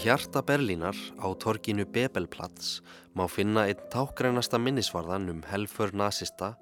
[0.00, 2.80] hjarta Berlínar á torginu Bebelplatz
[3.12, 6.54] má finna einn tákrænasta minnisvarðan um helfur nazista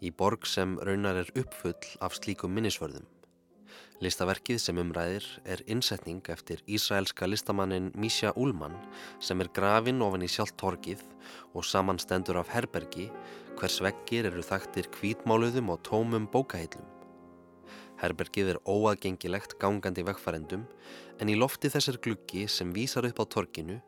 [0.00, 3.04] í borg sem raunar er uppfull af slíkum minnisvörðum.
[4.00, 8.80] Listaverkið sem umræðir er innsetning eftir ísraelska listamannin Misha Ullmann
[9.20, 11.04] sem er grafin ofan í sjálft torgið
[11.52, 13.10] og samanstendur af herbergi
[13.60, 16.95] hvers vekkir eru þaktir kvítmáluðum og tómum bókaheilum.
[18.00, 20.64] Herbergið er óaðgengilegt gangandi vegfærendum
[21.20, 23.78] en í lofti þessar gluggi sem vísar upp á torkinu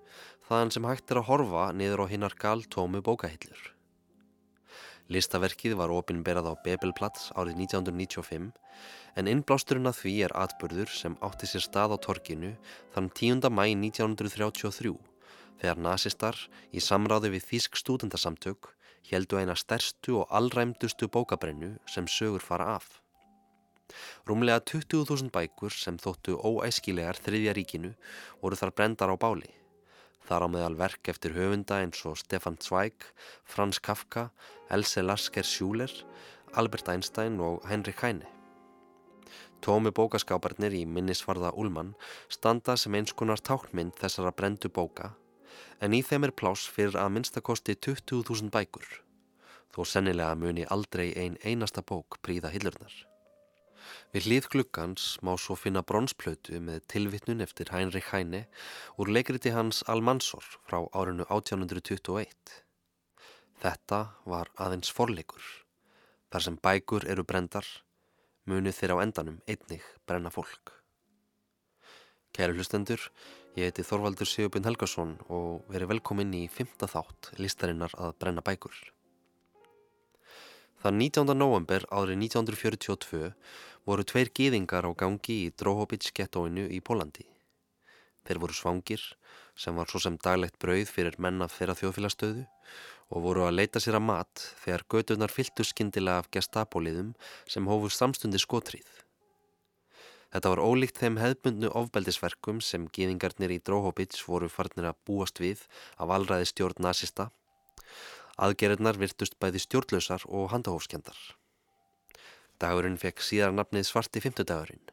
[0.48, 3.74] þaðan sem hægt er að horfa niður á hinnar galtómu bókahillur.
[5.08, 8.50] Listaverkið var opinberað á Bebelplatz árið 1995
[9.16, 12.55] en innblásturinn að því er atbyrður sem átti sér stað á torkinu
[12.94, 13.48] þann 10.
[13.48, 14.92] mæ 1933
[15.62, 16.36] þegar nazistar
[16.70, 18.72] í samráði við Þísk stúdendasamtök
[19.08, 23.00] heldu eina stærstu og allræmdustu bókabrennu sem sögur fara af.
[24.28, 27.92] Rúmlega 20.000 bækur sem þóttu óæskilegar þriðja ríkinu
[28.42, 29.50] voru þar brendar á báli.
[30.28, 33.06] Þar á meðal verk eftir höfunda eins og Stefan Zweig,
[33.45, 34.28] Franz Kafka,
[34.69, 35.92] Else Lasker Schuler,
[36.53, 38.28] Albert Einstein og Heinrich Heine.
[39.64, 41.95] Tómi bókaskáparnir í minnisvarða Ullmann
[42.30, 45.14] standa sem eins konar tákmynd þessara brendu bóka
[45.83, 48.86] en í þeim er plás fyrir að minnstakosti 20.000 bækur
[49.75, 52.95] þó sennilega muni aldrei ein einasta bók príða hillurnar.
[54.14, 58.47] Við hlið glukkans má svo finna bronsplötu með tilvittnun eftir Heinrich Heine
[58.97, 62.58] úr leikriti hans Almansor frá árinu 1821.
[63.58, 65.45] Þetta var aðeins forleikur.
[66.28, 67.67] Þar sem bækur eru brendar,
[68.48, 70.75] munið þeir á endanum einnig brenna fólk.
[72.36, 73.01] Kæru hlustendur,
[73.57, 78.77] ég heiti Þorvaldur Sigurbjörn Helgarsson og veri velkomin í fymta þátt listarinnar að brenna bækur.
[80.78, 81.34] Þann 19.
[81.34, 83.33] november árið 1942
[83.89, 87.24] voru tveir gýðingar á gangi í Drohobits gettóinu í Pólandi.
[88.28, 89.02] Þeir voru svangir,
[89.58, 92.44] sem var svo sem daglegt brauð fyrir menna þeirra þjóðfélagstöðu
[93.11, 97.11] og voru að leita sér að mat þegar gödunar fylltu skindilega af gestapóliðum
[97.50, 98.86] sem hófu samstundi skotrið.
[100.30, 105.67] Þetta var ólíkt þeim hefðbundnu ofbeldisverkum sem gýðingarnir í Drohobits voru farnir að búast við
[105.98, 107.33] af alræði stjórn nazista.
[108.38, 111.18] Aðgerðnar virtust bæði stjórnlausar og handahófskjandar.
[112.62, 114.84] Dagurinn fekk síðar nafnið svarti fymtudagurinn,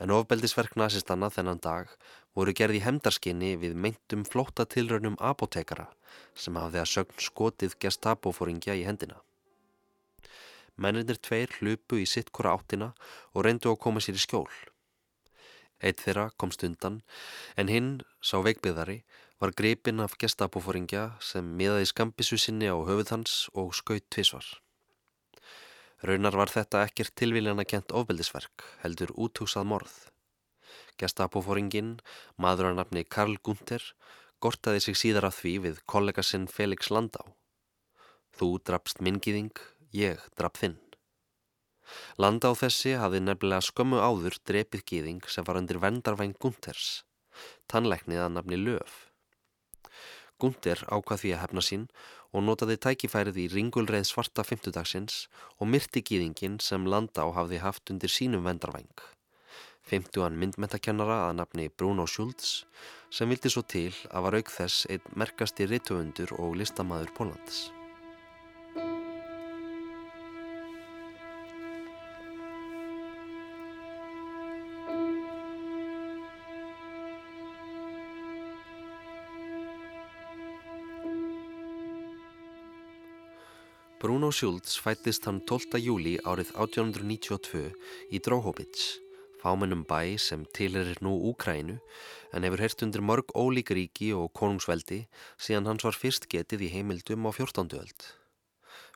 [0.00, 1.92] en ofbeldisverk nazistanna þennan dag
[2.38, 5.88] voru gerði hemdarskinni við meintum flóta tilraunum apotekara
[6.34, 9.20] sem hafði að sögn skotið gestabófóringja í hendina.
[10.78, 12.92] Menninir tveir hlupu í sitt kora áttina
[13.34, 14.48] og reyndu að koma sér í skjól.
[15.82, 17.02] Eitt þeirra komst undan,
[17.58, 17.90] en hinn,
[18.22, 19.02] sá veikbyðari,
[19.38, 24.46] var greipinn af gestabófóringja sem miðaði skambisu sinni á höfuð hans og skaut tvísvar.
[26.02, 29.94] Raunar var þetta ekkert tilvíljana kent ofbeldisverk, heldur útúsað morð.
[30.98, 31.96] Gestapófóringin,
[32.36, 33.82] maður að nafni Karl Gunther,
[34.42, 37.22] gortaði sig síðar af því við kollega sinn Felix Landá.
[38.34, 39.54] Þú drapst mingiðing,
[39.94, 40.78] ég drap þinn.
[42.18, 47.04] Landá þessi hafði nefnilega skömmu áður drepið gýðing sem var undir vendarvæn Gunthers,
[47.70, 49.07] tannleiknið að nafni Löf.
[50.38, 51.86] Gunther ákvað því að hefna sín
[52.32, 55.22] og notaði tækifærið í ringulreið svarta fymtudagsins
[55.58, 58.92] og myrti gýðingin sem landa á hafði haft undir sínum vendarvæng.
[59.88, 62.66] Fymtuan myndmentakennara að nafni Bruno Schultz
[63.10, 67.68] sem vildi svo til að var auk þess einn merkasti rittuundur og listamæður Pólans.
[83.98, 85.74] Bruno Schultz fættist hann 12.
[85.82, 87.62] júli árið 1892
[88.14, 88.92] í Dróhóbits,
[89.42, 91.80] fámennum bæ sem tilerir nú Úkrænu
[92.30, 95.00] en hefur hert undir mörg ólík ríki og konungsveldi
[95.34, 97.74] síðan hans var fyrst getið í heimildum á 14.
[97.80, 98.06] öld.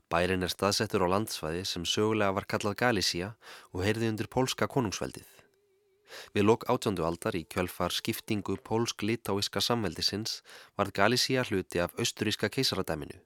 [0.07, 3.33] Bærin er staðsettur á landsvæði sem sögulega var kallað Galísía
[3.75, 5.27] og heyrði undir pólska konungsveldið.
[6.31, 10.45] Við lok átjöndu aldar í kjölfar skiptingu pólsk-litáiska samveldisins
[10.79, 13.19] varð Galísía hluti af austuríska keisaradæminu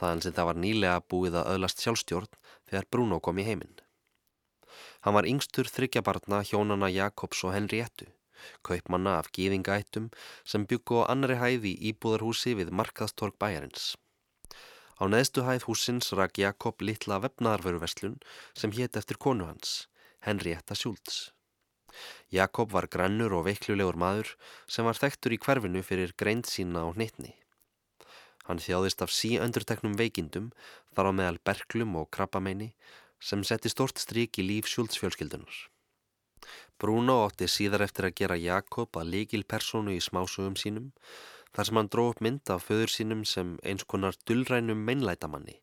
[0.00, 2.30] þaðan sem það var nýlega búið að öðlast sjálfstjórn
[2.68, 3.76] þegar Bruno kom í heiminn.
[5.04, 8.08] Hann var yngstur þryggjabarna hjónana Jakobs og Henriettu,
[8.66, 10.10] kaupmanna af gýðingaættum
[10.44, 13.94] sem byggu á annari hæði íbúðarhúsi við markaðstorg bæjarins.
[14.96, 18.18] Á neðstu hæð húsins rak Jakob litla vefnaðarveruverslun
[18.56, 19.86] sem hétt eftir konu hans,
[20.24, 21.30] Henrietta Schultz.
[22.32, 24.34] Jakob var grannur og veiklulegur maður
[24.68, 27.36] sem var þekktur í hverfinu fyrir greind sína á hnittni.
[28.46, 30.50] Hann þjáðist af síöndurteknum veikindum
[30.94, 32.72] þar á meðal berglum og krabbameini
[33.20, 35.56] sem setti stort stryk í líf sjúldsfjölskyldunar.
[36.78, 40.92] Bruno átti síðar eftir að gera Jakob að líkil personu í smásugum sínum
[41.56, 45.56] þar sem hann dró upp mynd af föður sínum sem eins konar dullrænum meinlætamanni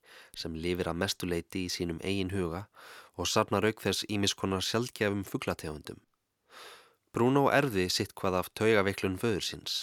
[0.44, 2.66] sem lifir að mestuleiti í sínum eigin huga
[3.16, 6.02] og safnar auk þess ímiskonar sjálfgefum fugglategundum.
[7.14, 9.76] Bruno erði sitt hvað af taugaveiklun föður síns.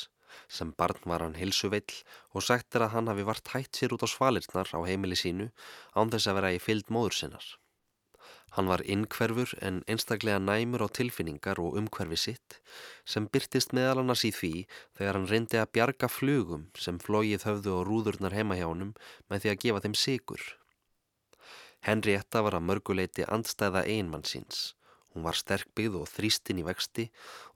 [0.48, 1.96] Sem barn var hann hilsuveill
[2.34, 5.50] og sagt er að hann hafi vart hætt sér út á svalirnar á heimili sínu
[5.96, 7.48] án þess að vera í fylld móður sinnar.
[8.54, 12.56] Hann var innkverfur en einstaklega næmur á tilfinningar og umhverfi sitt
[13.12, 14.54] sem byrtist meðal annars í því
[14.98, 18.90] þegar hann reyndi að bjarga flugum sem flóið höfðu og rúðurnar heima hjá honum
[19.30, 20.42] með því að gefa þeim sigur.
[21.86, 24.74] Henrietta var að mörguleiti andstæða einmann síns.
[25.10, 27.08] Hún var sterkbyggð og þrýstinn í vexti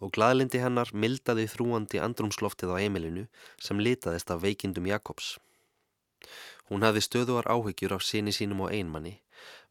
[0.02, 3.28] og gladlindi hennar mildaði þrúandi andrumsloftið á Emilinu
[3.62, 5.36] sem litaðist af veikindum Jakobs.
[6.70, 9.20] Hún hafði stöðuar áhyggjur af síni sínum og einmanni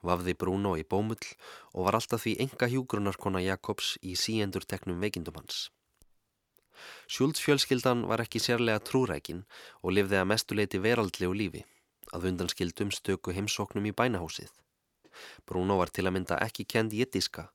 [0.07, 1.29] vafði Bruno í bómull
[1.73, 5.69] og var alltaf því enga hjúgrunarkona Jakobs í síendur teknum veikindum hans.
[7.07, 9.43] Sjúldsfjölskyldan var ekki sérlega trúrækin
[9.81, 11.63] og lifði að mestuleiti veraldlegu lífi,
[12.15, 14.51] að undanskildum stöku heimsóknum í bænahúsið.
[15.49, 17.49] Bruno var til að mynda ekki kend jittiska,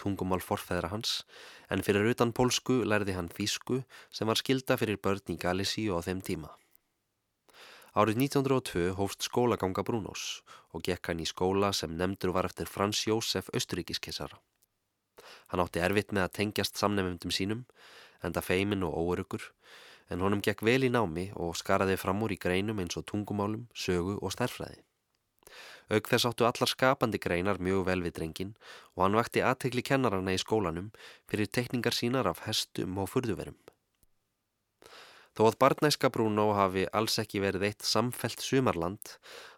[0.00, 1.22] tungumál forfæðra hans,
[1.70, 6.00] en fyrir utan pólsku lærði hann þýsku sem var skilda fyrir börn í Galísíu á
[6.06, 6.50] þeim tíma.
[7.94, 10.42] Árið 1902 hófst skólaganga Brúnós
[10.74, 14.40] og gekk hann í skóla sem nefndur var eftir Frans Jósef Östuríkiskessara.
[15.52, 17.60] Hann átti erfitt með að tengjast samnefndum sínum,
[18.26, 19.46] enda feimin og óörugur,
[20.10, 23.68] en honum gekk vel í námi og skaraði fram úr í greinum eins og tungumálum,
[23.70, 24.82] sögu og stærfræði.
[25.92, 28.54] Auk þess áttu allar skapandi greinar mjög vel við drengin
[28.96, 30.90] og hann vakti aðtegli kennarana í skólanum
[31.28, 33.58] fyrir tekningar sínar af hestum og furðuverum.
[35.34, 39.16] Þó að barnæska Bruno hafi alls ekki verið eitt samfelt sumarland,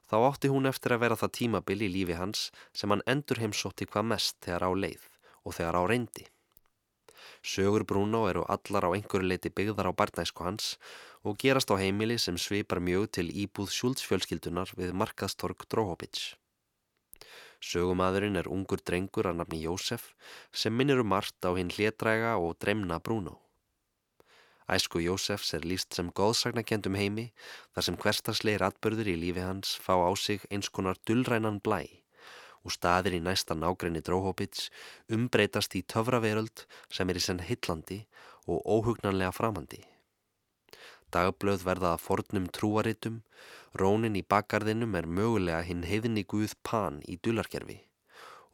[0.09, 3.87] þá átti hún eftir að vera það tímabil í lífi hans sem hann endur heimsótti
[3.91, 5.05] hvað mest þegar á leið
[5.45, 6.25] og þegar á reyndi.
[7.47, 10.75] Sögur Bruno eru allar á einhverju leiti byggðar á barnæsku hans
[11.27, 16.37] og gerast á heimili sem svipar mjög til íbúð sjúldsfjölskyldunar við markaðstorg Dróhópits.
[17.59, 20.13] Sögumadurinn er ungur drengur að nafni Jósef
[20.53, 23.41] sem minnir um margt á hinn hlétræga og dremna Bruno.
[24.71, 27.27] Æsku Jósefs er líst sem góðsagnakendum heimi
[27.75, 31.83] þar sem hverstarsleir atbörður í lífi hans fá á sig eins konar dullrænan blæ
[32.67, 34.71] og staðir í næsta nágrenni dróhópits
[35.11, 38.03] umbreytast í töfraveröld sem er í senn hillandi
[38.47, 39.96] og óhugnanlega framandi.
[41.15, 43.21] Dagblöð verða að fornum trúaritum,
[43.79, 47.83] rónin í bakgarðinum er mögulega hinn heiðinni guð Pan í dullarkerfi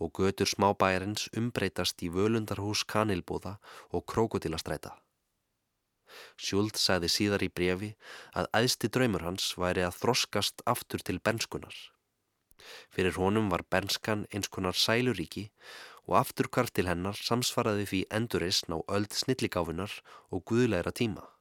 [0.03, 3.57] og götur smábæjarins umbreytast í völundarhús kanilbúða
[3.95, 4.97] og krokodilastræta.
[6.37, 7.91] Sjúld sagði síðar í brefi
[8.37, 11.77] að æðsti draumur hans væri að þroskast aftur til benskunar.
[12.93, 15.49] Fyrir honum var benskan eins konar sæluríki
[16.07, 19.95] og afturkvart til hennar samsvaraði því enduristn á öld snilligáfinar
[20.31, 21.32] og guðleira tíma.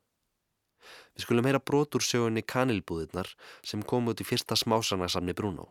[1.16, 3.32] Við skulum heyra brotur sögunni kanilbúðirnar
[3.64, 5.70] sem kom út í fyrsta smásanarsamni Bruno,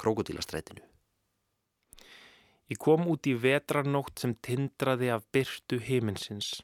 [0.00, 0.84] krokodílastrætinu.
[2.68, 6.58] Ég kom út í vetranótt sem tindraði af byrtu heiminsins.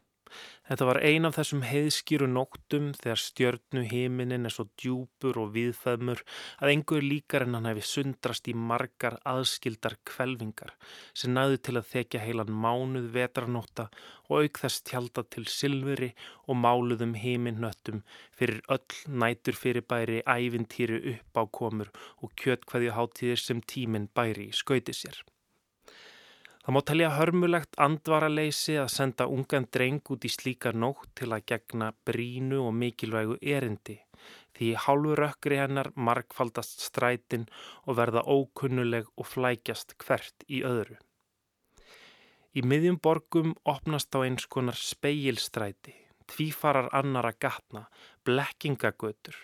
[0.64, 6.23] Þetta var ein af þessum heiðskýru nóttum þegar stjörnu heiminin er svo djúpur og viðfæðmur
[6.64, 10.73] að engur líkar en hann hefði sundrast í margar aðskildar kvelvingar
[11.12, 13.91] sem næðu til að þekja heilan mánuð vetranóta
[14.31, 16.11] og auk þess tjálta til silfuri
[16.49, 18.00] og máluðum heiminnöttum
[18.38, 25.21] fyrir öll nætur fyrirbæri ævintýri uppákomur og kjötkvæðju hátíðir sem tíminn bæri skauti sér.
[26.64, 31.44] Það má telja hörmulegt andvaraleysi að senda ungan dreng út í slíkar nótt til að
[31.50, 33.99] gegna brínu og mikilvægu erindi
[34.56, 37.47] því hálfur ökkri hennar markfaldast strætin
[37.85, 40.97] og verða ókunnuleg og flækjast hvert í öðru.
[42.54, 45.94] Í miðjum borgum opnast á eins konar speilstræti,
[46.30, 47.88] tvífarar annara gatna,
[48.25, 49.35] blekkingagötur,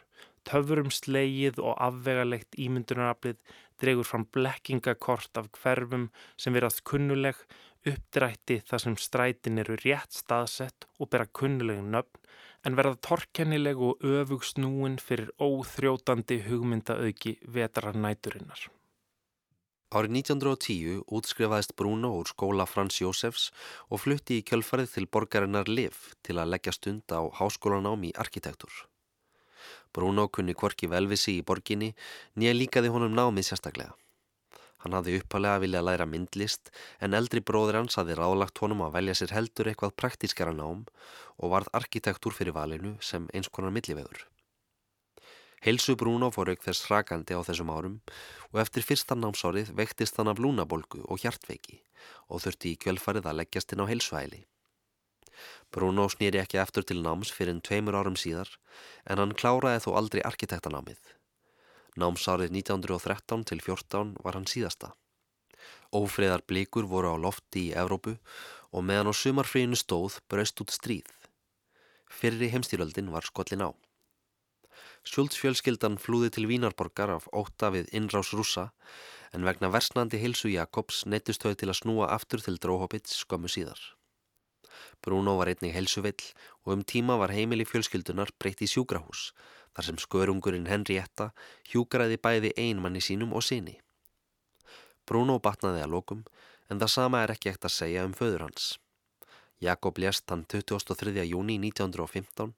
[0.47, 3.41] töfurum slegið og afvegalegt ímyndunaraflið
[3.83, 7.37] dregur fram blekkingakort af hverfum sem verðast kunnuleg,
[7.89, 12.21] uppdrætti þar sem strætin eru rétt staðsett og bera kunnulegin nöfn
[12.69, 18.69] en verða torkennileg og öfug snúin fyrir óþrjótandi hugmyndaauki vetrarnæturinnar.
[19.91, 23.49] Árið 1910 útskrifaðist Bruno úr skóla Frans Jósefs
[23.91, 28.71] og flutti í kjölfarið til borgarinnar Liv til að leggja stund á háskólanám í arkitektur.
[29.97, 31.91] Bruno kunni kvorki velvisi í borginni
[32.39, 33.97] nýja líkaði honum námið sérstaklega.
[34.81, 36.71] Hann hafði uppalega viljað læra myndlist
[37.05, 40.87] en eldri bróður hans hafði ráðlagt honum að velja sér heldur eitthvað praktískara nám
[41.37, 44.25] og varð arkitektúr fyrir valinu sem eins konar millivegur.
[45.61, 47.99] Heilsu Bruno fór auk þess hrakandi á þessum árum
[48.49, 51.83] og eftir fyrsta námsárið vektist hann af lúnabolgu og hjartveiki
[52.33, 54.47] og þurfti í kjölfarið að leggjast inn á heilsuhæli.
[55.75, 58.51] Bruno snýri ekki eftir til náms fyrir en tveimur árum síðar
[59.07, 60.99] en hann kláraði þó aldrei arkitektanámið.
[62.01, 64.95] Námsárið 1913 til 14 var hann síðasta.
[65.95, 68.17] Ófriðar blikur voru á lofti í Evrópu
[68.71, 71.11] og meðan á sumarfríinu stóð braust út stríð.
[72.11, 73.71] Fyrri heimstýröldin var skollin á.
[75.07, 78.69] Sjóldsfjölskyldan flúði til Vínarborgar af óta við innrás rúsa
[79.33, 83.81] en vegna versnandi hilsu Jakobs neittust þau til að snúa aftur til Dróhopits skömmu síðar.
[85.05, 86.27] Bruno var einnig helsuvill
[86.65, 89.31] og um tíma var heimili fjölskyldunar breytt í sjúkrahús
[89.75, 91.31] þar sem skörungurinn Henrietta
[91.71, 93.79] hjúgraði bæði einmanni sínum og sinni.
[95.07, 96.23] Bruno batnaði að lokum
[96.71, 98.77] en það sama er ekki ekkert að segja um föður hans.
[99.61, 101.13] Jakob lést hann 23.
[101.29, 102.55] júni 1915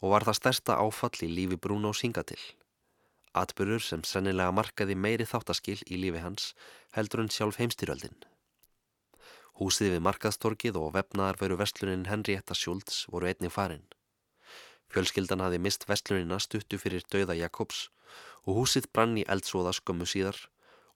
[0.00, 2.40] og var það stærsta áfall í lífi Bruno synga til.
[3.36, 6.50] Atbyrur sem sennilega markaði meiri þáttaskil í lífi hans
[6.96, 8.16] heldur hann sjálf heimstyröldin.
[9.60, 13.82] Húsið við markaðstorkið og vefnaðar veru vestlunin Henrietta Schultz voru einnig farin.
[14.88, 17.82] Fjölskyldan hafi mist vestlunina stuttu fyrir dauða Jakobs
[18.46, 20.38] og húsið brann í eldsóða skömmu síðar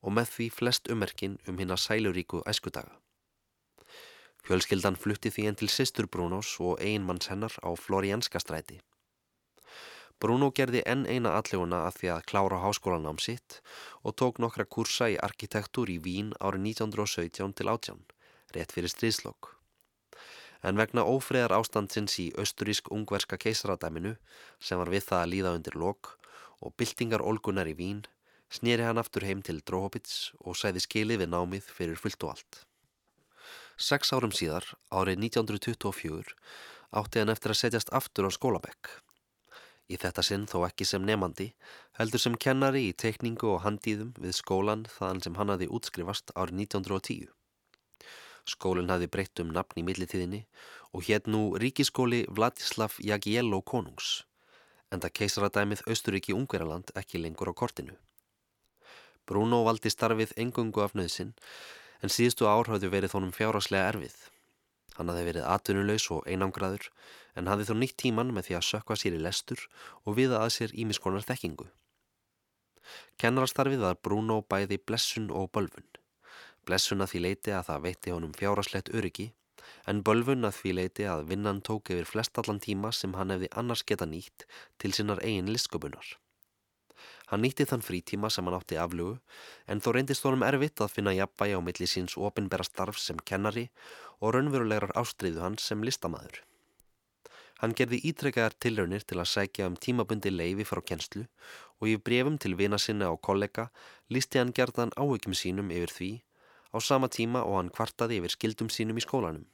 [0.01, 2.97] og með því flest ummerkin um hinn að sæluríku æskudaga.
[4.49, 8.81] Fjölskyldan flutti því en til sýstur Brunos og einmanns hennar á Florianska stræti.
[10.21, 13.61] Bruno gerði enn eina alleguna að því að klára háskólanám sitt
[14.03, 18.05] og tók nokkra kursa í arkitektur í Vín árið 1917 til 18,
[18.57, 19.53] rétt fyrir stríðslokk.
[20.65, 24.15] En vegna ófriðar ástandsins í austurísk-ungverska keisaradæminu
[24.59, 26.15] sem var við það að líða undir lok
[26.65, 28.05] og byltingar olgunar í Vín
[28.55, 32.61] snýri hann aftur heim til Dróhopits og sæði skilið við námið fyrir fullt og allt.
[33.77, 36.37] Seks árum síðar, árið 1924,
[36.95, 38.93] átti hann eftir að setjast aftur á skólabekk.
[39.91, 41.51] Í þetta sinn þó ekki sem nefandi,
[41.99, 46.63] heldur sem kennari í teikningu og handíðum við skólan þaðan sem hann hafi útskrifast árið
[46.71, 47.27] 1910.
[48.45, 50.43] Skólinn hafi breytt um nafn í millitíðinni
[50.93, 54.25] og hétt nú Ríkiskóli Vladislav Jagiello konungs,
[54.93, 57.97] en það keisaradæmið Östuríki Ungveraland ekki lengur á kortinu.
[59.25, 61.33] Bruno valdi starfið engungu af nöðsinn,
[62.05, 64.17] en síðustu ár hafði verið þónum fjáraslega erfið.
[64.99, 66.91] Hann hafði verið atvinnulegs og einangraður
[67.35, 69.65] en hafði þó nýtt tíman með því að sökva sér í lestur
[70.05, 71.67] og viða að sér ímiskonar þekkingu.
[73.19, 75.89] Kennarastarfið var Bruno bæði blessun og bölfun.
[76.65, 79.31] Blessun að því leiti að það veitti honum fjáraslegt öryggi
[79.91, 83.51] en bölfun að því leiti að vinnan tók yfir flest allan tíma sem hann hefði
[83.61, 84.47] annars geta nýtt
[84.81, 86.15] til sinnar eigin listsköpunar.
[87.31, 89.19] Hann nýtti þann frítíma sem hann átti aflugu
[89.69, 93.71] en þó reyndist honum erfitt að finna jafnvægi á milli síns ofinbera starf sem kennari
[94.21, 96.43] og raunverulegar ástriðu hans sem listamæður.
[97.63, 101.25] Hann gerði ítrekkaðar tilraunir til að sækja um tímabundi leifi frá kennslu
[101.81, 103.71] og í brefum til vina sinna og kollega
[104.13, 106.11] lísti hann gerðan áhyggjum sínum yfir því
[106.75, 109.47] á sama tíma og hann kvartaði yfir skildum sínum í skólanum.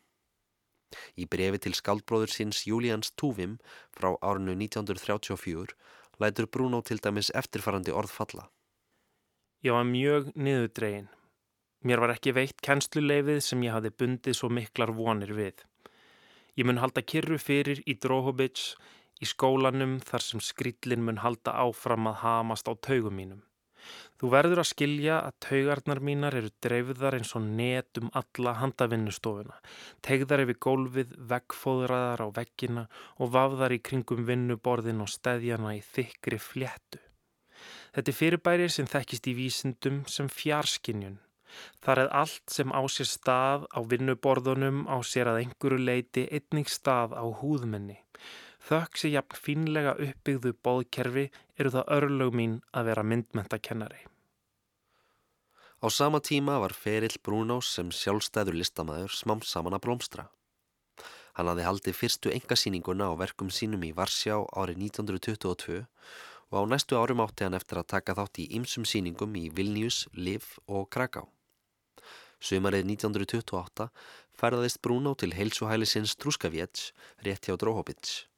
[1.21, 3.59] Í brefi til skaldbróður síns Júlíans Túvim
[3.95, 5.77] frá árinu 1934
[6.21, 8.49] lætur Bruno til dæmis eftirfarandi orð falla.
[9.65, 11.09] Ég var mjög niðurdregin.
[11.85, 15.62] Mér var ekki veitt kennsluleifið sem ég hafi bundið svo miklar vonir við.
[16.59, 18.75] Ég mun halda kyrru fyrir í Dróhobits
[19.21, 23.41] í skólanum þar sem skrillin mun halda áfram að hamast á taugum mínum.
[24.21, 29.61] Þú verður að skilja að taugarnar mínar eru dreifðar eins og net um alla handavinnustofuna,
[30.05, 32.85] tegðar yfir gólfið, veggfóðraðar á veggina
[33.17, 37.01] og vafðar í kringum vinnuborðin og steðjana í þykri fléttu.
[37.95, 41.19] Þetta er fyrirbæri sem þekkist í vísindum sem fjarskinjun.
[41.83, 46.71] Þar er allt sem á sér stað á vinnuborðunum á sér að einhverju leiti einnig
[46.71, 47.99] stað á húðmenni.
[48.69, 54.02] Þökk sem jafn fínlega uppbyggðu bóðkerfi eru það örlög mín að vera myndmentakennari.
[55.81, 60.26] Á sama tíma var ferill Brúnós sem sjálfstæður listamæður smám saman að blómstra.
[61.38, 65.81] Hann hafði haldið fyrstu engasýninguna á verkum sínum í Varsjá árið 1922
[66.50, 70.05] og á næstu árum átti hann eftir að taka þátt í ymsum síningum í Vilnius,
[70.12, 71.25] Liv og Kraká.
[72.40, 73.88] Sumarið 1928
[74.37, 76.90] ferðaðist Brúnó til heilsuhælisins Trúskavéts
[77.25, 78.30] rétt hjá Dróhobits.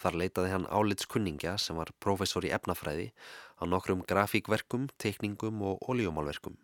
[0.00, 3.08] Þar leitaði hann álits kunningja sem var profesor í efnafræði
[3.60, 6.56] á nokkrum grafíkverkum, teikningum og ólíumálverkum.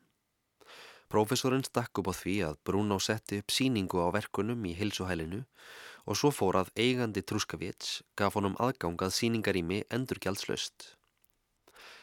[1.08, 5.40] Profesorinn stakk upp á því að Bruno setti upp síningu á verkunum í hilsuhælinu
[6.04, 10.92] og svo fór að eigandi Trúskavéts gaf honum aðgangað síningarými endurgjaldslaust.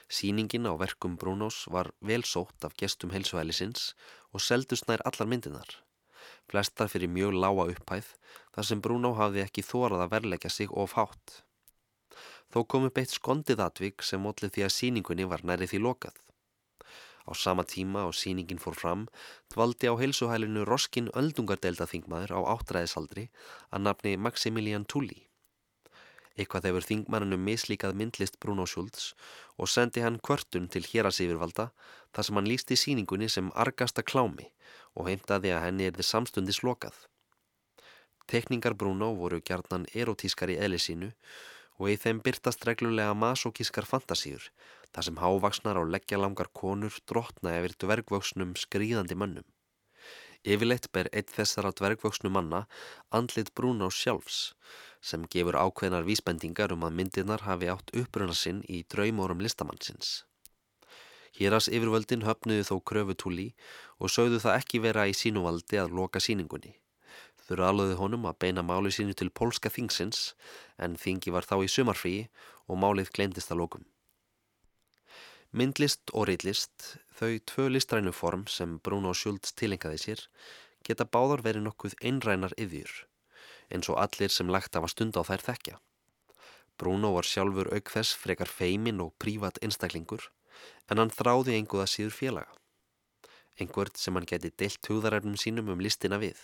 [0.10, 3.94] Síningin á verkum Brunos var vel sótt af gestum hilsuhælisins
[4.34, 5.85] og seldust nær allar myndinar
[6.52, 8.12] flestar fyrir mjög lága upphæð
[8.56, 11.42] þar sem Bruno hafði ekki þórað að verleggja sig of hátt.
[12.54, 16.16] þó kom upp eitt skondið atvik sem mótlið því að síningunni var næri því lokað.
[17.26, 19.08] Á sama tíma og síningin fór fram
[19.54, 23.30] dvaldi á heilsuhælinu Roskin öldungardeldaþingmaður á áttræðisaldri
[23.74, 25.26] að nafni Maximilian Tulli.
[26.36, 29.14] Eitthvað hefur þingmannunum mislíkað myndlist Bruno Schultz
[29.58, 31.70] og sendi hann kvörtun til hérasífirvalda
[32.14, 34.52] þar sem hann lísti síningunni sem argasta klámi
[34.96, 36.96] og heimtaði að henni er þið samstundis lokað.
[38.32, 41.12] Tekningar Bruno voru gjarnan erotískar í eðli sínu
[41.78, 44.48] og í þeim byrtast reglulega masokískar fantasíur
[44.96, 49.48] þar sem hávaksnar á leggja langar konur drotna efir dvergvöksnum skrýðandi mönnum.
[50.46, 52.66] Yfirleitt ber eitt þessara dvergvöksnu manna
[53.20, 54.54] andlit Bruno sjálfs
[55.02, 60.24] sem gefur ákveðnar vísbendingar um að myndirnar hafi átt uppruna sinn í draumórum listamannsins.
[61.36, 63.50] Héras yfirvöldin höfnuðu þó kröfutúli
[64.00, 66.76] og sögðu það ekki vera í sínuvaldi að loka síningunni.
[67.46, 70.32] Þau ráluði honum að beina máli sínu til pólska þingsins
[70.82, 72.24] en þingi var þá í sumarfríi
[72.66, 73.84] og málið glemdist að lókum.
[75.56, 80.24] Myndlist og reitlist, þau tvö listrænu form sem Bruno Schultz tilengaði sér,
[80.84, 82.92] geta báðar verið nokkuð einrænar yfir,
[83.72, 85.78] eins og allir sem lagt af að stunda á þær þekkja.
[86.76, 90.26] Bruno var sjálfur auk þess frekar feimin og prívat einstaklingur,
[90.90, 92.52] en hann þráði einhverða síður félaga.
[93.60, 96.42] Einhvert sem hann geti deilt hugðararnum sínum um listina við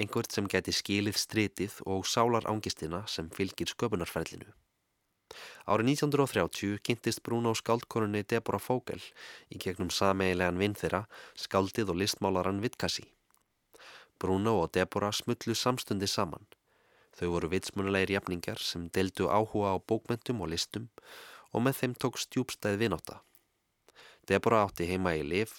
[0.00, 4.50] einhvert sem geti skilið stritið og sálar ángistina sem fylgir sköpunarferlinu.
[5.70, 9.00] Árið 1930 kynntist Bruno skáldkorunni Deborah Fogel
[9.50, 11.04] í gegnum sameigilegan vinn þeirra,
[11.38, 13.06] skáldið og listmálaran Vitkassi.
[14.20, 16.44] Bruno og Deborah smullu samstundi saman.
[17.14, 20.90] Þau voru vitsmunulegir jafningar sem deldu áhuga á bókmentum og listum
[21.54, 23.20] og með þeim tók stjúbstæð vináta.
[24.28, 25.52] Deborah átti heima í Liv,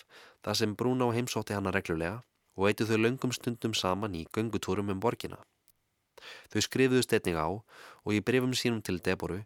[0.44, 2.24] þar sem Bruno heimsótti hana reglulega
[2.56, 5.40] og eittu þau löngum stundum saman í göngutúrum um borgina.
[6.50, 9.42] Þau skrifuðu stetning á og í brefum sínum til Deboru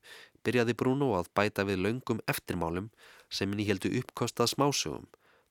[0.45, 2.89] byrjaði Bruno að bæta við löngum eftirmálum
[3.29, 5.07] sem henni heldu uppkostað smásugum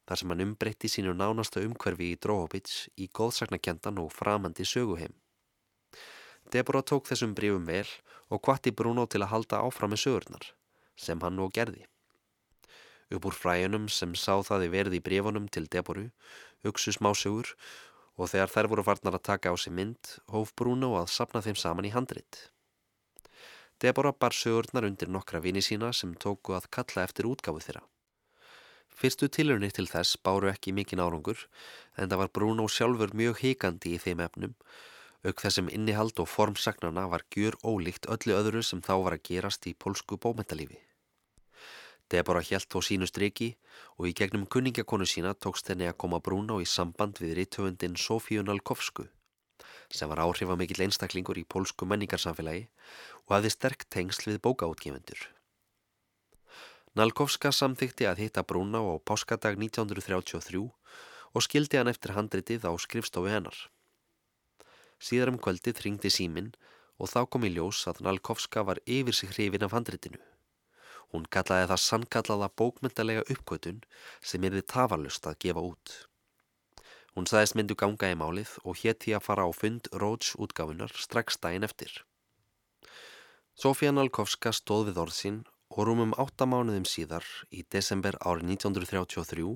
[0.09, 5.13] þar sem hann umbreytti sínu nánasta umhverfi í Dróhópits í góðsaknakendan og framandi söguheim.
[6.49, 7.85] Debora tók þessum brefum vel
[8.33, 10.49] og kvatti Bruno til að halda áfram með sögurnar
[10.99, 11.85] sem hann nú gerði.
[13.09, 16.09] Upp úr fræjunum sem sá það í verði í brefunum til Deboru
[16.65, 17.55] hugsu smásögur
[18.19, 21.57] og þegar þær voru farnar að taka á sig mynd hóf Bruno að sapna þeim
[21.57, 22.49] saman í handrit.
[23.79, 27.85] Deborah bar sögurnar undir nokkra vini sína sem tóku að kalla eftir útgáfu þeirra.
[28.99, 31.45] Fyrstu tilurni til þess báru ekki mikinn árangur
[31.95, 34.57] en það var Bruno sjálfur mjög híkandi í þeim efnum
[35.27, 39.67] auk þessum innihald og formsagnana var gjur ólíkt öllu öðru sem þá var að gerast
[39.67, 40.79] í pólsku bómentalífi.
[42.09, 43.51] Deborah hjælt þó sínu striki
[43.97, 48.43] og í gegnum kunningakonu sína tókst henni að koma Bruno í samband við rittöfundin Sofíu
[48.43, 49.05] Nalkovsku
[49.89, 52.67] sem var áhrifamikill einstaklingur í pólsku menningarsamfélagi
[53.25, 55.21] og hafði sterk tengsl við bókaútgefendur.
[56.97, 60.61] Nalkovska samþykti að hitta Bruno á páskadag 1933
[61.33, 63.57] og skildi hann eftir handritið á skrifstofu hennar.
[64.99, 66.51] Síðar um kvöldið ringdi símin
[66.97, 70.19] og þá kom í ljós að Nalkovska var yfir sig hrifin af handritinu.
[71.13, 73.81] Hún kallaði það sannkallaða bókmyndalega uppkvötun
[74.21, 75.93] sem er þið tafarlust að gefa út.
[77.15, 81.39] Hún saðist myndu ganga í málið og hétti að fara á fund Róðs útgáfinar strax
[81.41, 81.91] daginn eftir.
[83.59, 89.49] Sofía Nalkovska stóð við orð sín og rúmum áttamánuðum síðar í desember árið 1933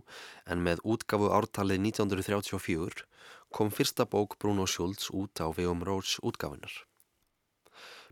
[0.54, 3.06] en með útgafu ártalið 1934
[3.54, 6.74] kom fyrsta bók Bruno Schultz út á vegum Róðs útgáfinar.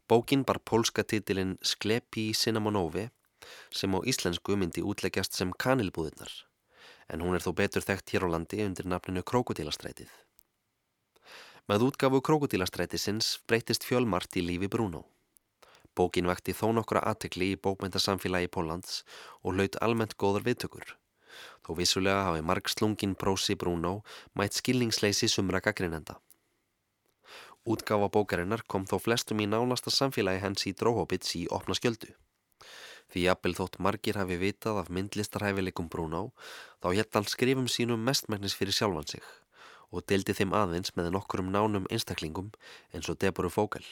[0.07, 3.09] Bókin bar pólska titilinn Sklepi í Cinnamonovi
[3.69, 6.31] sem á íslensku myndi útleggjast sem kanilbúðirnar
[7.11, 10.11] en hún er þó betur þekkt hér á landi undir nafninu Krokodílastrætið.
[11.67, 15.03] Með útgafu Krokodílastrætisins breytist fjölmart í lífi Bruno.
[15.95, 19.01] Bókin vekti þó nokkura aðtekli í bókmyndasamfélagi Pólans
[19.43, 20.95] og laut almennt góðar viðtökur.
[21.67, 23.99] Þó vissulega hafi marg slungin prósi Bruno
[24.39, 26.17] mætt skilningsleisi sumra gaggrinenda.
[27.67, 32.15] Útgafa bókarinnar kom þó flestum í nánasta samfélagi hens í Dróhópits í opna skjöldu.
[33.11, 36.29] Því jafnvel þótt margir hafi vitað af myndlistarhæfileikum Bruno
[36.79, 39.25] þá hétt hann skrifum sínum mestmæknis fyrir sjálfan sig
[39.91, 42.53] og deldi þeim aðeins með nokkurum nánum einstaklingum
[42.95, 43.83] eins og Deboru Fogel.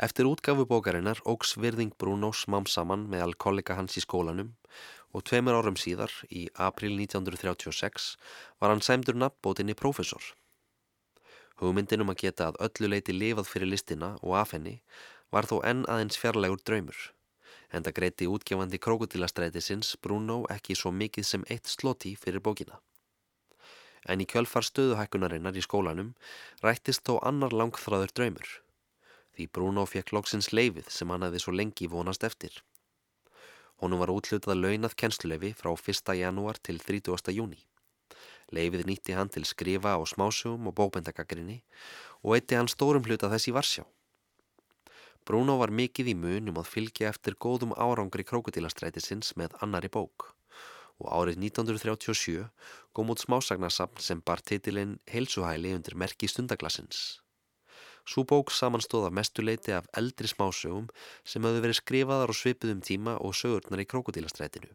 [0.00, 4.54] Eftir útgafu bókarinnar ógs virðing Bruno smám saman með all kollega hans í skólanum
[5.12, 8.08] og tveimur árum síðar, í april 1936,
[8.60, 10.22] var hann sæmdur nafnbótinni profesor.
[11.60, 14.78] Hugmyndin um að geta að öllu leiti lifað fyrir listina og af henni
[15.34, 17.08] var þó enn aðeins fjarlægur draumur
[17.72, 22.80] en það greiti útgefandi krokodilastrætisins Bruno ekki svo mikið sem eitt sloti fyrir bókina.
[24.08, 26.14] En í kjölfar stöðuhækkunarinnar í skólanum
[26.64, 28.48] rættist þó annar langþráður draumur.
[29.38, 32.50] því Bruno fekk loksins leifið sem hann hefði svo lengi vonast eftir.
[33.78, 36.14] Honum var útlutað launað kennsluleifi frá 1.
[36.18, 37.30] janúar til 30.
[37.36, 37.60] júni.
[38.50, 41.60] Leifið nýtti hann til skrifa á smásugum og bókbendagagrinni
[42.24, 43.84] og eitti hann stórum hluta þess í Varsjá.
[45.28, 50.30] Bruno var mikið í mun um að fylgja eftir góðum árangri krókudílastrætisins með annari bók
[50.98, 52.46] og árið 1937
[52.96, 57.20] kom út smásagnasafn sem bar titilinn Heilsuhæli undir merki stundaglassins.
[58.08, 60.88] Sú bók samanstóða mestuleiti af eldri smásögum
[61.28, 64.72] sem höfðu verið skrifaðar á svipuðum tíma og sögurnar í krokodílastrætinu.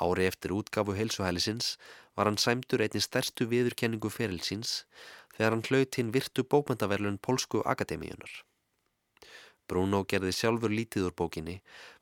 [0.00, 1.74] Ári eftir útgafu heilsuhælisins
[2.16, 4.86] var hann sæmtur einnig stærstu viðurkenningu ferilsins
[5.36, 8.40] þegar hann hlaut hinn virtu bókmyndaverlun Polsku Akademíunar.
[9.70, 11.60] Bruno gerði sjálfur lítið úr bókinni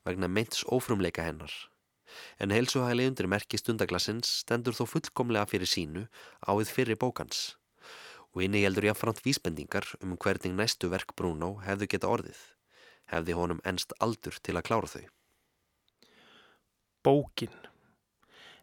[0.08, 1.52] vegna meints ófrumleika hennar.
[2.40, 6.06] En heilsuhæli undir merki stundaglassins stendur þó fullkomlega fyrir sínu
[6.48, 7.58] áið fyrir bókans
[8.32, 12.40] og inni heldur jáfnframt vísbendingar um hvernig næstu verk Bruno hefðu geta orðið.
[13.08, 15.04] Hefði honum ennst aldur til að klára þau.
[17.04, 17.54] Bókin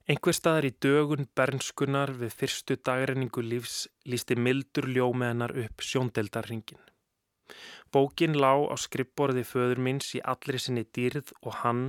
[0.05, 6.77] Einhver staðar í dögun bernskunar við fyrstu dagrenningu lífs lísti mildur ljómeðanar upp sjóndeldarringin.
[7.93, 11.83] Bókin lá á skrippborði föður minns í allri sinni dýrð og hann,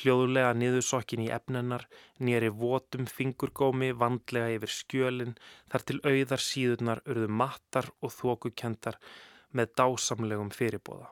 [0.00, 1.84] hljóðulega niðursokkin í efnennar,
[2.18, 5.36] nýri votum fingurgómi vandlega yfir skjölinn
[5.72, 9.00] þar til auðar síðurnar urðu mattar og þókukendar
[9.52, 11.10] með dásamlegum fyrirbóða.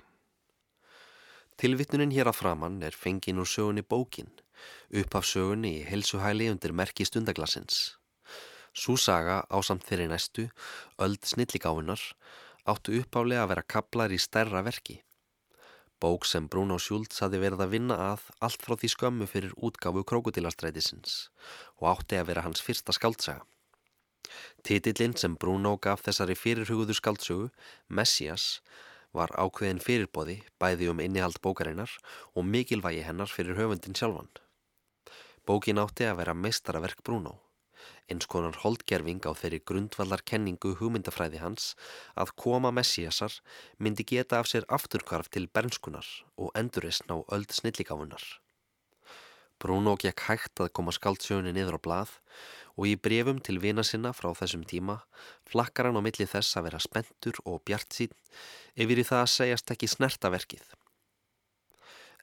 [1.58, 4.30] Tilvittnunin hér að framann er fengin úr sögunni bókin,
[4.94, 7.98] upp af sögunni í helsuhæli undir merki stundaglassins.
[8.70, 10.44] Sú saga á samt þeirri næstu,
[11.02, 11.98] öld snilligáinar,
[12.68, 15.00] áttu uppálega að vera kaplar í stærra verki.
[15.98, 20.04] Bók sem Bruno Schultz hafi verið að vinna að allt frá því skömmu fyrir útgáfu
[20.06, 21.16] krokodilastrætisins
[21.80, 23.42] og átti að vera hans fyrsta skaldsaga.
[24.62, 27.48] Titillinn sem Bruno gaf þessari fyrirhuguðu skaldsögu,
[27.88, 28.60] Messias,
[29.16, 31.90] var ákveðin fyrirbóði bæði um innihald bókarinnar
[32.36, 34.30] og mikilvægi hennar fyrir höfundin sjálfan.
[35.48, 37.38] Bókin átti að vera meistaraverk Bruno
[38.08, 41.74] eins konar holdgerfing á þeirri grundvallar kenningu hugmyndafræði hans
[42.16, 43.38] að koma Messiasar
[43.78, 48.24] myndi geta af sér afturkvarf til bernskunar og endurist ná öld snilligáfunar.
[49.58, 52.10] Bruno gekk hægt að koma skaldsjónu niður á blað
[52.78, 55.00] og í brefum til vina sinna frá þessum tíma
[55.50, 58.14] flakkar hann á milli þess að vera spentur og bjart sín
[58.78, 60.62] yfir í það að segjast ekki snertaverkið.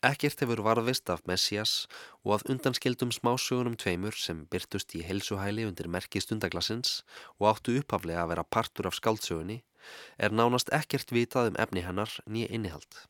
[0.04, 1.88] Ekkert hefur varðvist af Messias
[2.26, 7.04] og að undanskildum smásögunum tveimur sem byrtust í helsuhæli undir merki stundaglassins
[7.40, 9.62] og áttu upphaflega að vera partur af skaldsögunni
[10.18, 13.06] er nánast ekkert vitað um efni hennar nýja innihald.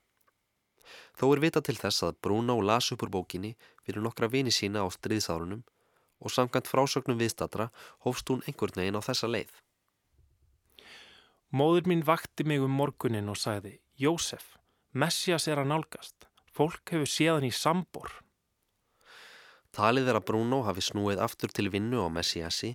[1.18, 4.84] Þó er vitað til þess að Bruno las upp úr bókinni fyrir nokkra vini sína
[4.84, 5.64] á stríðsárunum
[6.20, 7.70] og samkvæmt frásögnum viðstatra
[8.06, 9.52] hófst hún einhvern veginn á þessa leið.
[11.56, 14.56] Móður mín vakti mig um morgunin og sagði Jósef,
[14.92, 16.25] Messias er að nálgast.
[16.56, 18.14] Fólk hefur séðan í sambor.
[19.76, 22.70] Talið er að Bruno hafi snúið aftur til vinnu á Messiasi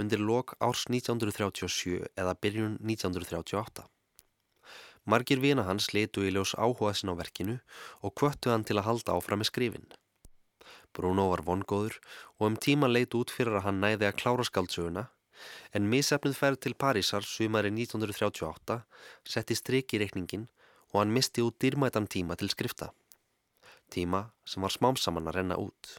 [0.00, 3.84] undir lok árs 1937 eða byrjun 1938.
[5.04, 7.58] Margir vina hans letu í ljós áhuga sin á verkinu
[8.00, 9.86] og kvöttu hann til að halda áfram með skrifin.
[10.96, 12.00] Bruno var vongóður
[12.40, 15.10] og um tíma leit út fyrir að hann næði að klára skaldsöguna
[15.76, 18.80] en misefnuð færð til Parísar sumari 1938
[19.28, 20.48] setti stryk í reikningin
[20.94, 22.96] og hann misti út dýrmætan tíma til skrifta
[23.92, 25.96] tíma sem var smám saman að renna út.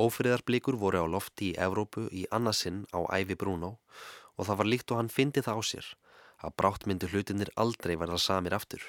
[0.00, 3.76] Ófriðarblikur voru á lofti í Evrópu í annarsinn á æfi Bruno
[4.36, 5.92] og það var líkt og hann fyndi það á sér
[6.42, 8.82] að bráttmyndu hlutinir aldrei verða samir aftur.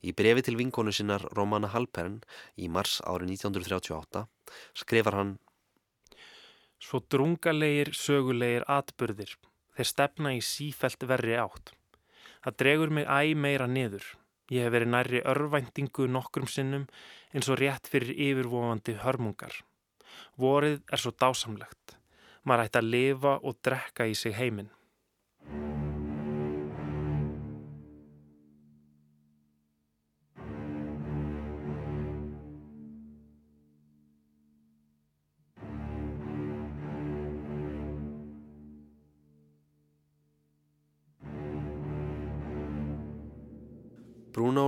[0.00, 2.20] Í brefi til vinkonu sinnar Romana Halpern
[2.56, 4.24] í mars árið 1938
[4.78, 5.36] skrifar hann
[6.78, 9.32] Svo drungalegir, sögulegir atbyrðir,
[9.74, 11.72] þeir stefna í sífelt verri átt.
[12.44, 14.04] Það dregur mig æg meira niður.
[14.48, 16.86] Ég hef verið nærri örvæntingu nokkrum sinnum
[17.36, 19.52] eins og rétt fyrir yfirvofandi hörmungar.
[20.40, 21.98] Vorið er svo dásamlegt.
[22.48, 24.72] Maður ætti að lifa og drekka í sig heiminn.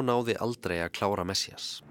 [0.00, 1.82] Bruno náði aldrei að klára Messias.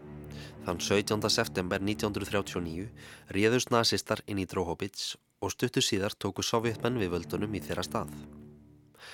[0.66, 1.28] Þann 17.
[1.30, 2.88] september 1939
[3.36, 5.12] réðust nazistar inn í Dróhóbits
[5.46, 8.16] og stuttu síðar tóku sovjetmenn við völdunum í þeirra stað.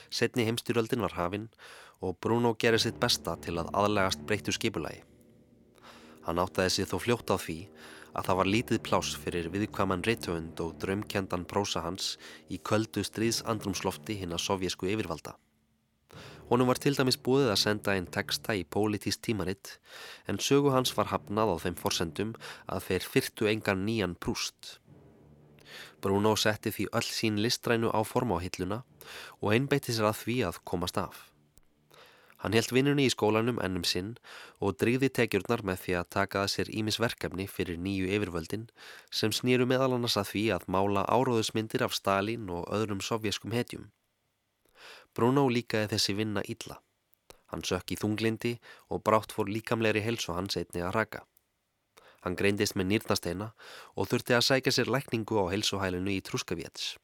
[0.07, 1.49] Setni heimstyröldin var hafinn
[1.99, 5.03] og Bruno gerði sitt besta til að aðlegast breyttu skipulagi.
[6.23, 7.59] Hann áttaði sig þó fljótt á því
[8.15, 12.13] að það var lítið plás fyrir viðkvaman reytöfund og draumkendan prósa hans
[12.47, 15.35] í köldu stríðsandrumslofti hinn að sovjesku yfirvalda
[16.49, 19.79] Honum var til dæmis búið að senda einn texta í pólitíst tímaritt
[20.29, 22.33] en sögu hans var hafnað á þeim forsendum
[22.69, 24.75] að þeir fyrtu engan nýjan prúst.
[26.05, 28.83] Bruno setti því öll sín listrænu á form á hilluna
[29.41, 31.31] og einbeitti sér að því að komast af.
[32.45, 34.13] Hann held vinnunni í skólanum ennum sinn
[34.61, 38.69] og drýði tekjurnar með því að taka að sér ímis verkefni fyrir nýju yfirvöldin
[39.09, 43.89] sem snýru meðal annars að því að mála áróðusmyndir af Stalin og öðrum sovjeskum hetjum.
[45.15, 46.79] Bruno líkaði þessi vinna illa.
[47.53, 48.57] Hann sökk í þunglindi
[48.91, 51.21] og brátt fór líkamleiri helsu hans einni að raka.
[52.25, 53.51] Hann greindist með nýrnasteina
[53.93, 56.95] og þurfti að sækja sér lækningu á helsuhælinu í Trúskavéts.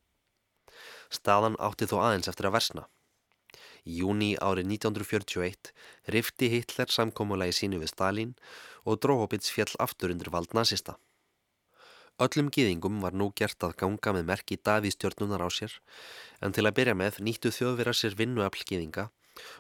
[1.13, 2.87] Staðan átti þó aðeins eftir að versna.
[3.85, 5.71] Í júni árið 1941
[6.15, 8.35] rifti Hitler samkómulagi sínu við Stalin
[8.85, 10.97] og Dróhópits fjall aftur undir vald nazista.
[12.21, 15.77] Öllum gýðingum var nú gert að ganga með merki Davíðstjörnunar á sér
[16.41, 19.07] en til að byrja með nýttu þjóðverðar sér vinnuafl gýðinga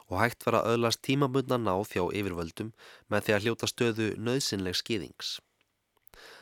[0.09, 2.73] og hægt var að öðlast tímabundna náð þjá yfirvöldum
[3.13, 5.39] með því að hljóta stöðu nöðsynlegs gýðings.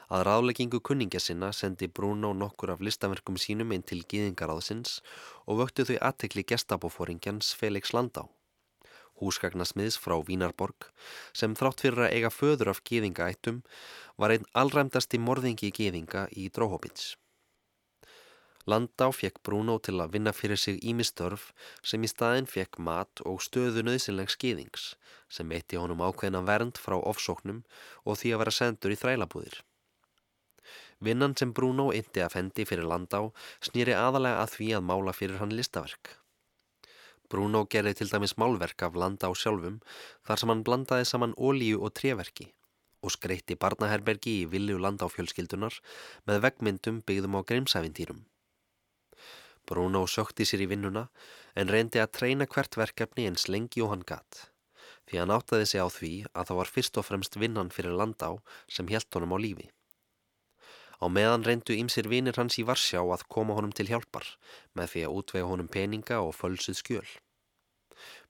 [0.10, 5.04] Að ráðleggingu kunningja sinna sendi Bruno nokkur af listaverkum sínum inn til gýðingaráðsins
[5.46, 8.26] og vöktu þau aðtekli gestabófóringjans Felix Landá.
[9.22, 10.90] Húsgagnasmiðs frá Vínarborg
[11.36, 13.62] sem þrátt fyrir að eiga föður af gýðingaættum
[14.18, 17.14] var einn allræmdasti morðingi gýðinga í Dróhópins.
[18.70, 21.48] Landá fekk Bruno til að vinna fyrir sig ímistörf
[21.92, 24.92] sem í staðin fekk mat og stöðu nöðsynlegs gýðings
[25.38, 27.64] sem eitti honum ákveðna vernd frá ofsóknum
[28.04, 29.58] og því að vera sendur í þrælabúðir.
[31.00, 33.20] Vinnan sem Bruno yndi að fendi fyrir landá
[33.66, 36.14] snýri aðalega að því að mála fyrir hann listaverk.
[37.30, 39.80] Bruno gerði til dæmis málverk af landá sjálfum
[40.28, 42.52] þar sem hann blandaði saman ólíu og treverki
[43.06, 45.78] og skreitti barnaherbergi í vilju landáfjölskyldunar
[46.28, 48.26] með vegmyndum byggðum á greimsæfintýrum.
[49.68, 51.10] Bruno sökti sér í vinnuna
[51.56, 54.50] en reyndi að treyna hvert verkefni eins lengi og hann gatt
[55.10, 58.30] því hann áttaði sig á því að það var fyrst og fremst vinnan fyrir landá
[58.70, 59.66] sem helt honum á lífi.
[61.02, 64.28] Á meðan reyndu ýmsir vinir hans í Varsjá að koma honum til hjálpar
[64.78, 67.10] með því að útvega honum peninga og fölsuð skjöl.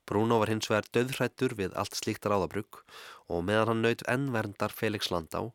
[0.08, 2.84] Bruno var hins vegar döðrættur við allt slíkt ráðabrugg
[3.28, 5.50] og meðan hann naut ennverndar Felix Landá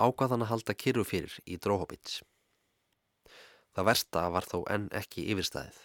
[0.00, 2.22] ákvað hann að halda kyrru fyrir í Dróhópits.
[3.72, 5.80] Það versta var þó enn ekki yfirstæðið.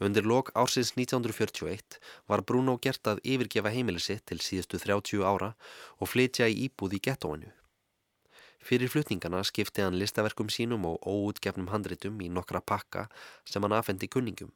[0.00, 1.98] Undir lok ársins 1941
[2.30, 5.54] var Bruno gert að yfirgefa heimilisitt til síðustu 30 ára
[5.98, 7.50] og flytja í íbúð í gettóinu.
[8.66, 13.06] Fyrir flutningana skipti hann listaverkum sínum og óutgefnum handritum í nokkra pakka
[13.44, 14.52] sem hann afhendi kunningum.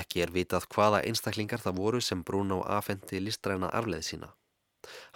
[0.00, 4.32] Ekki er vitað hvaða einstaklingar það voru sem Bruno afhendi listræna arleð sína.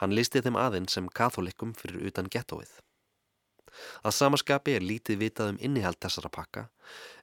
[0.00, 2.70] Hann listi þeim aðeins sem katholikum fyrir utan gettóið.
[4.04, 6.66] Að samaskapi er lítið vitað um innihald þessara pakka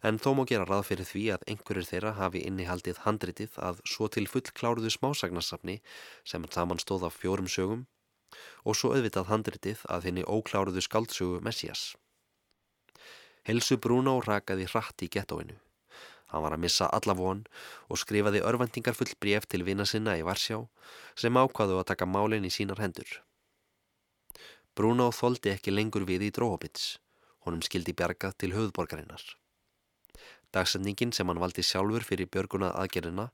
[0.08, 4.08] en þó má gera ráð fyrir því að einhverjur þeirra hafi innihaldið handritið að svo
[4.14, 5.78] til fullkláruðu smásagnasafni
[6.24, 7.86] sem saman stóð á fjórum sögum
[8.64, 11.94] og svo auðvitað handritið að henni ókláruðu skaldsögu Messias.
[13.48, 15.56] Helsu Bruno rakaði hratt í gettóinu.
[16.32, 17.46] Hann var að missa alla von
[17.88, 20.60] og skrifaði örvendingar full bref til vina sinna í Varsjá
[21.16, 23.08] sem ákvaðu að taka málinn í sínar hendur.
[24.78, 27.00] Bruno þóldi ekki lengur við í Dróhobits,
[27.48, 29.24] honum skildi bjargað til höfðborgarinnar.
[30.54, 33.26] Dagsendingin sem hann valdi sjálfur fyrir björguna aðgerina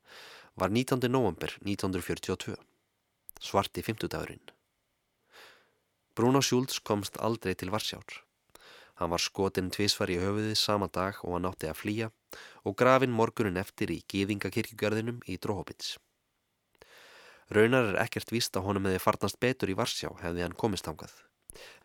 [0.56, 1.04] var 19.
[1.12, 2.54] november 1942,
[3.44, 4.40] svarti fymtudagurinn.
[6.16, 8.22] Bruno Schultz komst aldrei til Varsjár.
[9.02, 12.10] Hann var skotinn tvísvar í höfuðið sama dag og hann átti að flýja
[12.64, 15.98] og grafin morgunin eftir í Gýðingakirkjugarðinum í Dróhópits.
[17.52, 21.12] Raunar er ekkert víst að honum hefði farnast betur í Varsjá hefði hann komist ángað.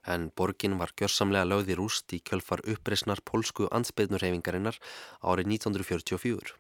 [0.06, 4.80] En borgin var gjörsamlega lögði rúst í kjölfar uppreysnar pólsku anspeðnurhefingarinnar
[5.22, 6.56] árið 1944.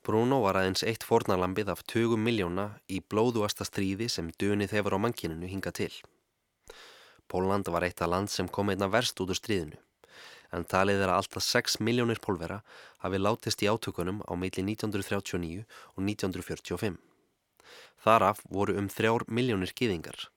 [0.00, 4.98] Bruno var aðeins eitt fornalambið af 20 miljóna í blóðuasta stríði sem dönið hefur á
[5.04, 5.92] mankininu hinga til.
[7.28, 9.76] Póland var eitt af land sem kom einna verst út úr stríðinu,
[10.56, 12.62] en talið er að alltaf 6 miljónir pólvera
[13.04, 16.96] hafi látist í átökunum á meili 1939 og 1945.
[18.00, 20.30] Þaraf voru um 3 miljónir gýðingar,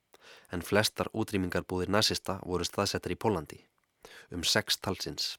[0.53, 3.59] en flestar útrýmingarbúðir nazista voru staðsettar í Pólandi,
[4.31, 5.33] um 6 talsins.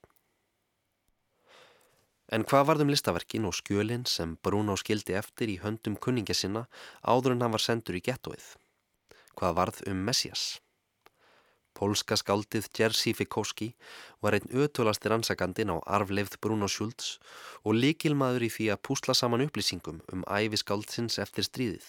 [2.33, 6.67] En hvað varðum listaverkin og skjölinn sem Bruno skildi eftir í höndum kunningja sinna
[7.05, 8.47] áður en hann var sendur í gettóið?
[9.39, 10.45] Hvað varð um Messias?
[11.75, 13.73] Pólska skáldið Jerzy Fikowski
[14.23, 17.19] var einn ötulastir ansakandin á arfleifð Bruno Schultz
[17.67, 21.89] og líkilmaður í því að púsla saman upplýsingum um æfi skáldsins eftir stríðið.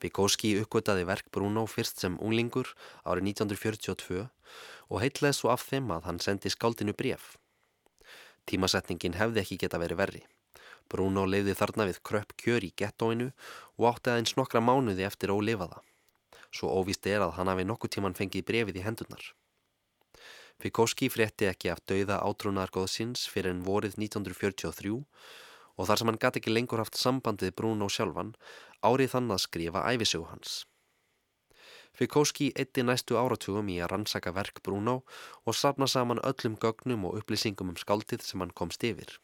[0.00, 2.72] Fikowski uppgötaði verk Bruno fyrst sem unglingur
[3.04, 4.22] árið 1942
[4.88, 7.34] og heitlaði svo af þeim að hann sendi skáldinu bref.
[8.48, 10.22] Tímasetningin hefði ekki geta verið verri.
[10.90, 13.28] Bruno leiði þarna við kröpp kjör í gettóinu
[13.76, 15.84] og átti aðeins nokkra mánuði eftir ólifaða.
[16.50, 19.22] Svo óvist er að hann hafi nokkuð tíman fengið brefið í hendunar.
[20.60, 24.96] Fikowski frétti ekki af dauða átrúnaðargóðsins fyrir en vorið 1943
[25.80, 28.34] og þar sem hann gæti ekki lengur haft sambandið Bruno sjálfan
[28.86, 30.60] árið þann að skrifa æfisögu hans.
[31.96, 35.00] Fikowski eitti næstu áratugum í að rannsaka verk Bruno
[35.44, 39.18] og safna saman öllum gögnum og upplýsingum um skaldið sem hann komst yfir.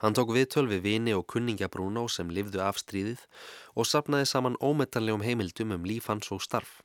[0.00, 3.26] Hann tók viðtöl við vini og kunningja Bruno sem livðu af stríðið
[3.74, 6.80] og sapnaði saman ómetanlegum heimildum um líf hans og starf.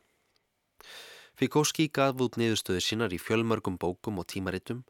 [1.41, 4.83] Fikowski gaf út niðurstöðu sínar í fjölmörgum bókum og tímaritum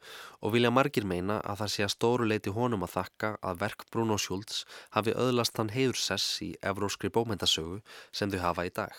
[0.44, 3.86] og vilja margir meina að það sé að stóru leiti honum að þakka að verk
[3.94, 4.66] Bruno Schultz
[4.98, 7.80] hafi öðlast hann heiðursess í evróskri bókmyndasögu
[8.12, 8.92] sem þau hafa í dag.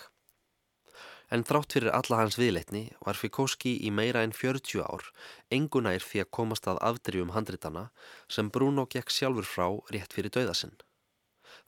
[1.29, 5.13] En þrátt fyrir alla hans viðleitni var Fikowski í meira en 40 ár
[5.53, 7.91] engunær því að komast að afdrifum handritana
[8.25, 10.73] sem Bruno gekk sjálfur frá rétt fyrir dauðasinn.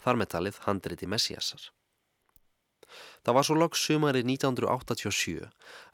[0.01, 1.74] Þar með talið handriti Messiasar.
[3.25, 5.45] Það var svo loks sumari 1987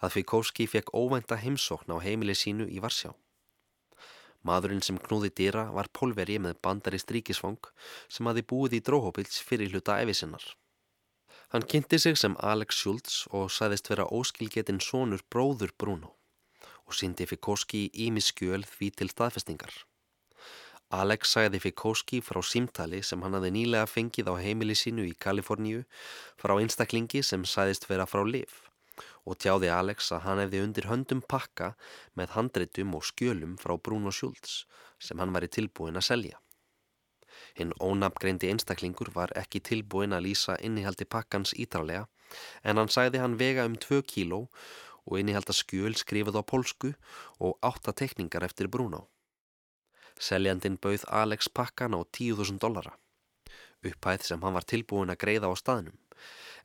[0.03, 3.11] að Fikowski fekk óvænta heimsókn á heimili sínu í Varsjá.
[4.47, 7.69] Maðurinn sem knúði dýra var pólveri með bandarist ríkisfang
[8.09, 10.43] sem hafi búið í dróhópils fyrir hluta efisinnar.
[11.53, 16.15] Hann kynnti sig sem Alex Schultz og sæðist vera óskilgetinn sonur bróður Bruno
[16.87, 19.71] og síndi Fikowski ími skjöl því til staðfestingar.
[20.91, 25.85] Alex sæði Fikowski frá símtali sem hann hafi nýlega fengið á heimili sínu í Kaliforníu
[26.41, 28.57] frá einstaklingi sem sæðist vera frá liv
[29.23, 31.69] og tjáði Alex að hann hefði undir höndum pakka
[32.19, 34.65] með handreitum og skjölum frá Bruno Schultz
[34.99, 36.41] sem hann væri tilbúin að selja.
[37.55, 42.03] Hinn ónafngreindi einstaklingur var ekki tilbúin að lýsa innihaldi pakkans ítralega
[42.67, 44.43] en hann sæði hann vega um 2 kíló
[45.07, 46.91] og innihalda skjöl skrifað á polsku
[47.39, 49.07] og 8 tekningar eftir Bruno.
[50.21, 52.93] Seljandin bauð Alex pakkan á 10.000 dollara,
[53.81, 55.97] upphæð sem hann var tilbúin að greiða á staðnum,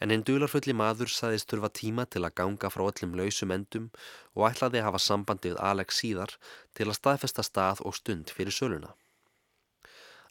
[0.00, 3.88] en hinn dularfulli maður sæðist þurfa tíma til að ganga frá öllum lausum endum
[4.36, 6.36] og ætlaði að hafa sambandi við Alex síðar
[6.76, 8.92] til að staðfesta stað og stund fyrir söluna.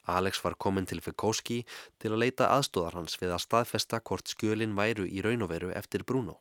[0.05, 1.63] Alex var komin til Fikowski
[1.97, 5.73] til að leita aðstóðar hans við að staðfesta hvort skjölin væru í raun og veru
[5.73, 6.37] eftir Bruno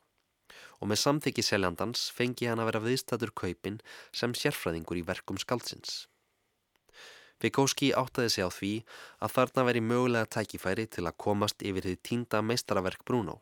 [0.81, 3.79] og með samþyggi seljandans fengi hann að vera viðstætur kaupin
[4.13, 6.05] sem sérfræðingur í verkum skaldsins.
[7.43, 8.73] Fikowski áttaði sig á því
[9.25, 13.41] að þarna veri mögulega tækifæri til að komast yfir því tínda meistaraverk Bruno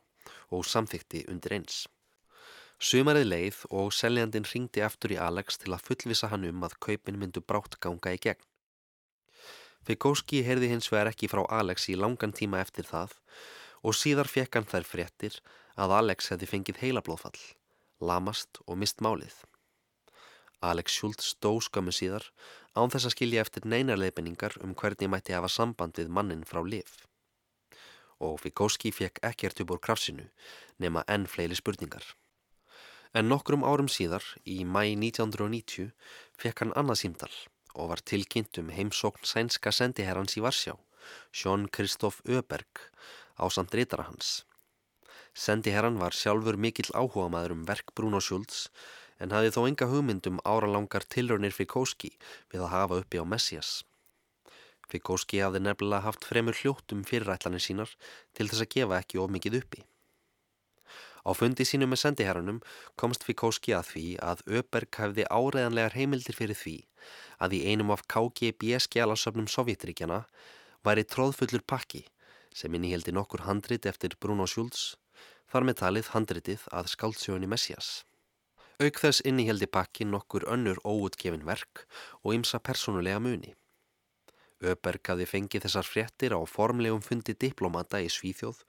[0.50, 1.84] og samþykti undir eins.
[2.84, 7.20] Sumarið leið og seljandin ringdi aftur í Alex til að fullvisa hann um að kaupin
[7.22, 8.42] myndu brátt ganga í gegn.
[9.88, 13.16] Fikowski heyrði hins vegar ekki frá Alex í langan tíma eftir það
[13.84, 15.40] og síðar fekk hann þær fréttir
[15.76, 17.40] að Alex hefði fengið heilablóðfall,
[18.00, 19.36] lamast og mist málið.
[20.64, 22.30] Alex Schultz stó skömmu síðar
[22.74, 26.90] án þess að skilja eftir neinarleifinningar um hvernig mætti hafa samband við mannin frá liv.
[28.24, 30.30] Og Fikowski fekk ekkert upp úr krafsinu
[30.80, 32.06] nema enn fleili spurningar.
[33.14, 35.92] En nokkrum árum síðar, í mæ 1990,
[36.34, 37.34] fekk hann annað símdal
[37.74, 40.74] og var tilkynnt um heimsókn sænska sendiherrans í Varsjá,
[41.34, 42.90] Sjón Kristóf Öberg,
[43.38, 44.44] á samt reytara hans.
[45.34, 48.68] Sendiherran var sjálfur mikill áhuga maður um verk Bruno Schultz
[49.20, 52.14] en hafði þó enga hugmyndum áralangar tilraunir Fikowski
[52.52, 53.82] við að hafa uppi á Messias.
[54.92, 57.92] Fikowski hafði nefnilega haft fremur hljóttum fyrirætlanir sínar
[58.34, 59.84] til þess að gefa ekki of mikið uppi.
[61.24, 62.60] Á fundi sínu með sendiherranum
[63.00, 66.76] komst Fikowski að því að Öberg hafði áreðanlegar heimildir fyrir því
[67.40, 70.26] að í einum af KGB skjálasöfnum Sovjetríkjana
[70.84, 72.04] væri tróðfullur pakki
[72.54, 74.98] sem innihildi nokkur handrit eftir Bruno Schultz,
[75.50, 78.04] þar með talið handritið að skáldsjóni Messias.
[78.82, 81.86] Auk þess innihildi pakki nokkur önnur óutgefin verk
[82.24, 83.54] og ymsa personulega muni.
[84.64, 88.64] Öberg hafði fengið þessar fréttir á formlegum fundi diplomata í Svíþjóð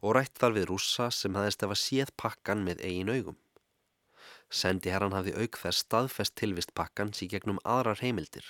[0.00, 3.36] og rætt þar við rússa sem hafðist ef að séð pakkan með eigin augum.
[4.50, 8.46] Sendi herran hafði auk þess staðfest tilvist pakkans í gegnum aðrar heimildir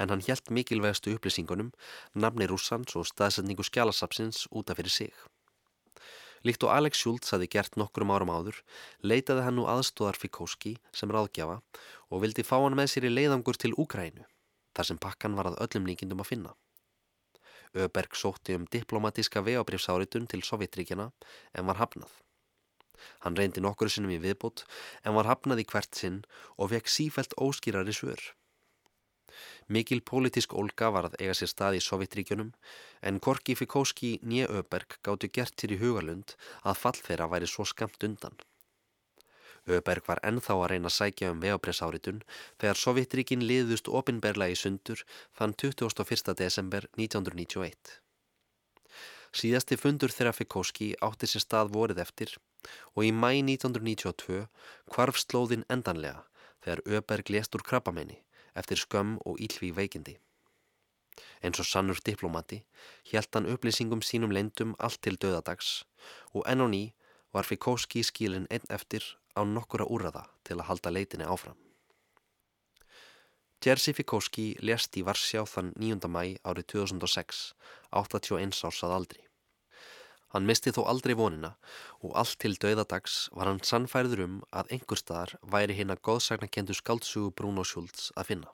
[0.00, 1.72] en hann hjælt mikilvægastu upplýsingunum,
[2.14, 5.12] nafni rússans og staðsetningu skjálasapsins útaf fyrir sig.
[6.46, 8.60] Líkt og Alex Schultz hafi gert nokkrum árum áður,
[9.02, 11.56] leitaði hann nú aðstóðar Fikowski sem ráðgjafa
[12.12, 14.22] og vildi fá hann með sér í leiðangur til Úkrænu,
[14.76, 16.52] þar sem pakkan var að öllum líkindum að finna.
[17.74, 21.10] Öberg sótti um diplomatíska vegabrifsáritun til Sovjetríkjana
[21.58, 22.12] en var hafnað.
[23.24, 24.64] Hann reyndi nokkur sinnum í viðbútt
[25.04, 26.22] en var hafnað í hvert sinn
[26.56, 28.22] og fekk sífælt óskýrari svör.
[29.68, 32.52] Mikil pólitísk ólga var að eiga sér stað í Sovjetríkjunum
[33.08, 37.66] en Korki Fikowski nýja Öberg gáttu gert til í hugalund að fall þeirra væri svo
[37.66, 38.36] skamt undan.
[39.66, 42.20] Öberg var ennþá að reyna að sækja um vegapressáritun
[42.62, 45.02] þegar Sovjetríkin liðust opinberlega í sundur
[45.38, 46.34] þann 21.
[46.38, 47.96] desember 1991.
[49.34, 52.36] Síðasti fundur þeirra Fikóski átti sér stað vorið eftir
[52.94, 54.46] og í mæ 1992
[54.94, 56.22] kvarf slóðin endanlega
[56.62, 58.22] þegar Öberg lést úr krabbamenni
[58.56, 60.16] eftir skömm og ílvi veikindi.
[61.44, 62.62] Eins og sannur diplomati
[63.10, 65.84] hjælt hann upplýsingum sínum lendum allt til döðadags
[66.32, 66.82] og enn og ný
[67.32, 69.04] var Fikóski skílinn einn eftir
[69.36, 71.58] á nokkura úrraða til að halda leitinni áfram.
[73.64, 76.08] Jerzy Fikóski lést í Varsjá þann 9.
[76.12, 77.54] mæ árið 2006,
[77.90, 79.25] 81 árs að aldri.
[80.34, 81.52] Hann misti þó aldrei vonina
[82.02, 86.74] og allt til döðadags var hann sannfærður um að einhver staðar væri hinn að góðsagnakendu
[86.74, 88.52] skaldsugu Bruno Schultz að finna.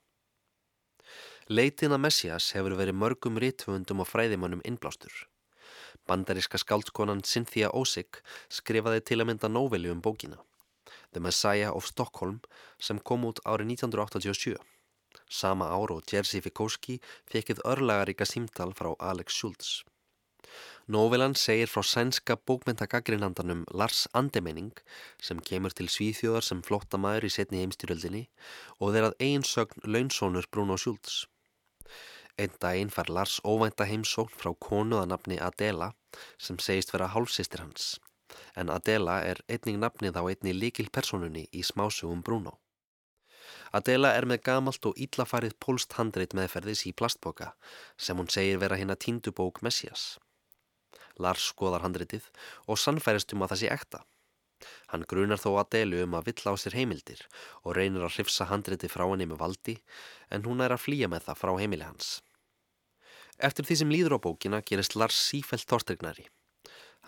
[1.49, 5.13] Leitin að Messias hefur verið mörgum rítvöndum og fræðimannum innblástur.
[6.07, 10.41] Bandaríska skáldskonan Cynthia Osik skrifaði til að mynda nóveli um bókina
[11.13, 12.41] The Messiah of Stockholm
[12.81, 14.57] sem kom út árið 1987.
[15.29, 16.99] Sama ár og Jerzy Fikowski
[17.29, 19.83] fekið örlagaríka símtal frá Alex Schultz.
[20.91, 24.73] Nóvelan segir frá sænska bókmyndagaggrinandanum Lars Andemeining
[25.23, 28.23] sem kemur til Svíþjóðar sem flottamæður í setni heimstyröldinni
[28.81, 31.29] og þeirrað einsögn launsónur Bruno Schultz.
[32.35, 35.93] Einn daginn far Lars óvænta heimsókn frá konuðanapni Adela
[36.37, 38.01] sem segist vera hálfsistir hans.
[38.57, 42.59] En Adela er einning nafnið á einni líkil personunni í smásugum Bruno.
[43.71, 47.53] Adela er með gamalt og íllafarið pólst handreit meðferðis í plastboka
[47.97, 50.19] sem hún segir vera hinn að tíndubók Messias.
[51.19, 52.29] Lars skoðar handreitið
[52.67, 54.03] og sannfærist um að það sé ekta.
[54.93, 57.23] Hann grunar þó Adelu um að vill á sér heimildir
[57.65, 59.79] og reynir að hrifsa handriti frá henni með valdi
[60.31, 62.21] en hún er að flýja með það frá heimili hans.
[63.43, 66.29] Eftir því sem líður á bókina gerist Lars sífælt torstrygnari.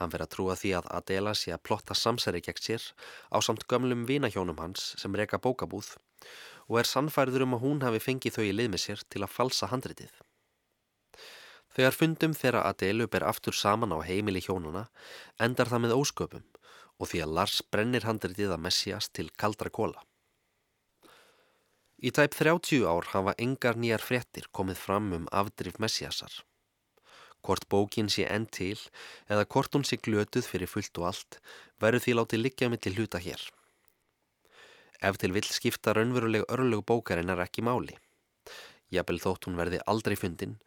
[0.01, 2.89] Hann verður að trúa því að Adela sé að plotta samsæri gegn sér
[3.31, 5.95] á samt gömlum vinahjónum hans sem reyka bókabúð
[6.67, 9.35] og er sannfærður um að hún hafi fengið þau í lið með sér til að
[9.37, 10.11] falsa handritið.
[11.75, 14.87] Þegar fundum þeirra Adelu ber aftur saman á heimili hjónuna
[15.43, 16.45] endar það með ósköpum
[17.03, 20.05] og því að Lars brennir handritið að Messias til kaldra kóla.
[21.99, 26.31] Í tæp 30 ár hafa engar nýjar fréttir komið fram um afdrif Messiasar.
[27.45, 28.79] Hvort bókin sé enn til
[29.29, 31.41] eða hvort hún sé glötuð fyrir fullt og allt
[31.83, 33.43] verður því látið liggja mig til hluta hér.
[35.03, 37.99] Ef til vill skipta raunveruleg örlög bókarinn er ekki máli.
[38.95, 40.59] Jafnvel þótt hún verði aldrei fundin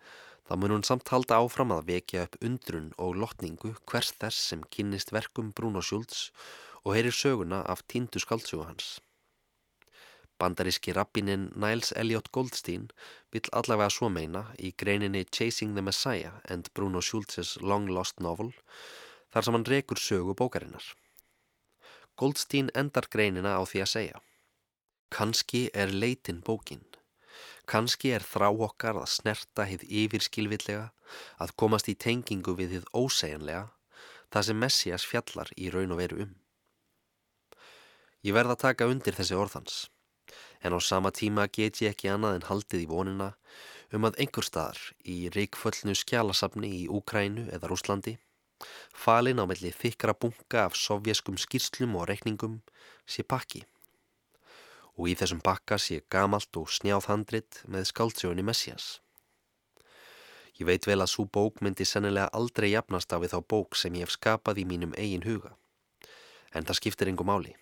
[0.47, 4.61] þá mun hún samt halda áfram að vekja upp undrun og lotningu hvers þess sem
[4.71, 6.29] kynnist verkum Bruno Schultz
[6.85, 9.01] og heyrir söguna af tíndu skaldsögu hans.
[10.39, 12.87] Bandaríski rappinin Niles Elliot Goldstein
[13.33, 18.53] vill allavega svo meina í greininni Chasing the Messiah and Bruno Schultz's Long Lost Novel
[19.33, 20.85] þar sem hann rekur sögu bókarinnar.
[22.15, 24.21] Goldstein endar greinina á því að segja
[25.11, 26.85] Kanski er leitin bókin
[27.67, 30.85] Kanski er þrá okkar að snerta hið yfirskilvillega,
[31.43, 33.65] að komast í tengingu við hið ósegjanlega,
[34.31, 36.31] það sem Messias fjallar í raun og veru um.
[38.23, 39.81] Ég verða að taka undir þessi orðans,
[40.63, 43.33] en á sama tíma get ég ekki annað en haldið í vonina
[43.91, 48.17] um að einhver staðar í reikföllnu skjálasafni í Úkrænu eða Rúslandi,
[48.95, 52.61] falin á melli þykra bunga af sovjeskum skýrslum og reikningum,
[53.03, 53.67] sé pakki
[54.97, 58.97] og í þessum bakka sé gamalt og snjáð handrit með skáldsjóni Messias.
[60.57, 64.07] Ég veit vel að svo bók myndi sennilega aldrei jafnast af þá bók sem ég
[64.07, 65.53] hef skapað í mínum eigin huga.
[66.49, 67.53] En það skiptir engum máli.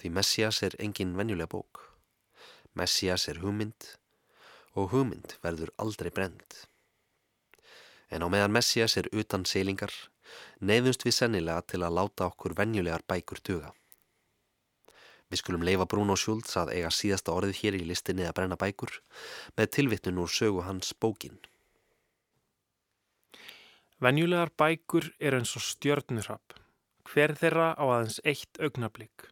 [0.00, 1.82] Því Messias er engin venjulega bók.
[2.72, 3.92] Messias er hugmynd
[4.72, 6.64] og hugmynd verður aldrei brend.
[8.08, 9.92] En á meðan Messias er utan seilingar,
[10.64, 13.74] neyðumst við sennilega til að láta okkur venjulegar bækur tuga.
[15.28, 18.94] Við skulum leifa Bruno Schultz að eiga síðasta orðið hér í listinni að brenna bækur
[19.58, 21.36] með tilvittun úr sögu hans bókin.
[24.00, 26.54] Venjulegar bækur er eins og stjörnurrapp.
[27.08, 29.26] Hver þeirra á aðeins eitt augnablík.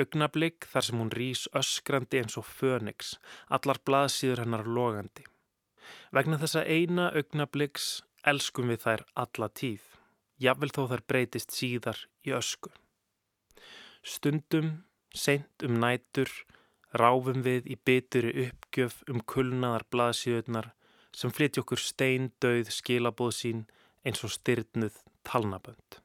[0.00, 3.16] Augnablík þar sem hún rýs öskrandi eins og fönix,
[3.50, 5.26] allar blaðsýður hennar logandi.
[6.14, 7.88] Vegna þessa eina augnablíks
[8.24, 9.84] elskum við þær alla tíð.
[10.40, 12.72] Jafnvel þó þær breytist síðar í ösku.
[14.04, 14.72] Stundum
[15.14, 16.30] Seint um nætur
[16.98, 20.72] ráfum við í bituri uppgjöf um kulnaðar blaðsjöðnar
[21.14, 23.66] sem flytja okkur stein döið skilabóð sín
[24.04, 26.02] eins og styrnuð talnabönd.